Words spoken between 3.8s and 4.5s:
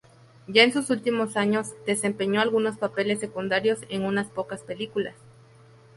en unas